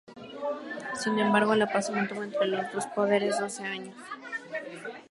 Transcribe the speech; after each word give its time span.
Sin 0.95 1.19
embargo, 1.19 1.53
la 1.53 1.67
paz 1.67 1.85
se 1.85 1.91
mantuvo 1.91 2.23
entre 2.23 2.47
los 2.47 2.73
dos 2.73 2.87
poderes 2.87 3.39
doce 3.39 3.63
años 3.65 3.95
más. 3.95 4.19